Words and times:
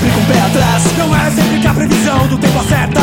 sempre 0.00 0.10
com 0.12 0.20
o 0.20 0.24
pé 0.24 0.40
atrás. 0.40 0.82
Não 0.96 1.14
é 1.14 1.30
sempre 1.30 1.60
que 1.60 1.66
a 1.66 1.74
previsão 1.74 2.26
do 2.26 2.38
tempo 2.38 2.58
acerta. 2.58 3.00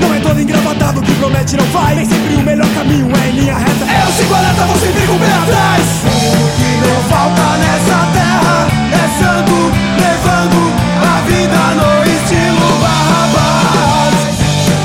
Não 0.00 0.14
é 0.14 0.20
todo 0.20 0.40
engravatado 0.40 1.00
que 1.00 1.14
promete 1.14 1.56
não 1.56 1.66
vai. 1.66 1.94
Nem 1.94 2.04
sempre 2.04 2.34
o 2.34 2.42
melhor 2.42 2.68
caminho 2.74 3.08
é 3.14 3.28
em 3.28 3.32
linha 3.32 3.56
reta. 3.56 3.84
Eu 3.86 4.12
sigo 4.12 4.34
a 4.34 4.40
lata, 4.40 4.62
vou 4.66 4.76
sempre 4.76 5.06
com 5.06 5.14
o 5.14 5.18
pé 5.18 5.32
atrás. 5.42 5.86
O 6.06 6.46
que 6.58 6.70
não 6.82 6.96
falta 7.08 7.46
nessa 7.62 7.98
terra 8.18 8.68
é 8.90 9.04
santo 9.22 9.56
levando 10.02 10.60
a 11.06 11.14
vida 11.30 11.62
no 11.78 11.90
estilo 12.10 12.66
Barrabás. 12.82 14.16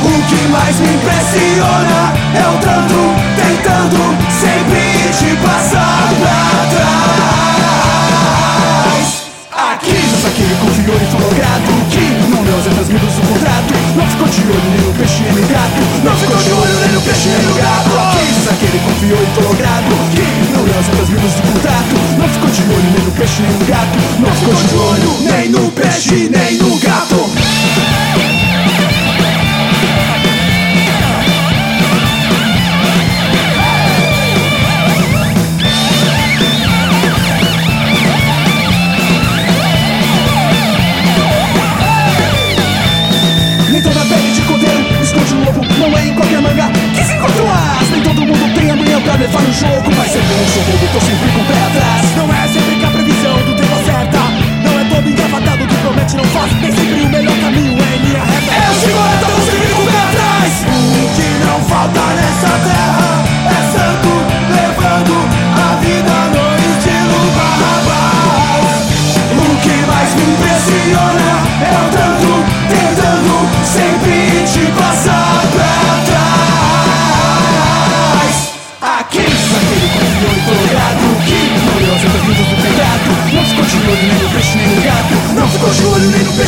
O 0.03 0.13
que 0.29 0.47
mais 0.49 0.79
me 0.79 0.93
impressiona 0.93 2.13
é 2.35 2.45
o 2.47 2.57
tanto 2.59 2.99
tentando 3.35 3.99
sempre 4.29 4.81
te 5.17 5.35
passar 5.37 5.54
Saquei, 10.45 10.57
confiou 10.61 10.95
e 10.95 11.05
falou 11.09 11.33
grato 11.33 11.71
Que 11.89 12.05
não 12.29 12.43
deu 12.43 12.57
as 12.59 12.65
letras 12.65 12.89
miúdas 12.89 13.13
do 13.15 13.21
contrato. 13.25 13.73
Não 13.95 14.05
ficou 14.05 14.27
de 14.27 14.41
olho 14.45 14.69
nem 14.69 14.81
no 14.85 14.93
peixe 14.93 15.23
nem 15.23 15.33
no 15.33 15.47
gato. 15.47 15.81
Não 16.03 16.15
ficou 16.15 16.37
de 16.37 16.51
olho 16.51 16.79
nem 16.85 16.91
no 16.93 17.01
peixe 17.01 17.29
nem 17.29 17.41
no 17.41 17.53
gato. 17.55 17.89
Aqui 17.97 18.25
já 18.29 18.41
saquei, 18.45 18.79
confiou 18.85 19.21
e 19.23 19.29
falou 19.33 19.55
grato 19.55 19.93
Que 20.13 20.25
não 20.53 20.61
deu 20.65 20.77
as 20.77 20.85
letras 20.85 21.09
miúdas 21.09 21.33
do 21.33 21.41
contrato? 21.49 21.93
Não 22.17 22.29
ficou 22.29 22.49
de 22.49 22.61
olho 22.61 22.89
nem 22.93 23.03
no 23.05 23.11
peixe 23.17 23.41
nem 23.41 23.51
no 23.57 23.65
gato. 23.65 23.97
Não 24.21 24.31
ficou 24.37 24.53
de 24.53 24.64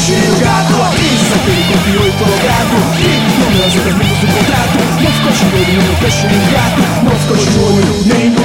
nem 0.06 0.30
no 0.30 0.40
gato 0.40 0.74
Aqui, 0.84 1.09
aquele 1.35 1.63
confiou 1.74 2.08
e 2.08 2.12
colorado 2.12 2.75
Que 2.97 3.09
não 3.41 3.52
deu 3.52 3.66
as 3.66 3.75
outras 3.75 3.96
vidas 3.96 4.18
do 4.19 4.28
contrato. 4.28 4.78
Não 5.02 5.12
ficou 5.12 5.31
de 5.31 5.46
olho 5.56 5.81
no 5.81 5.96
peixe 5.97 6.28
nem 6.28 6.41
gato. 6.52 6.81
Não 7.03 7.12
ficou 7.12 7.38
de 7.38 7.59
olho 7.59 8.03
nem 8.06 8.37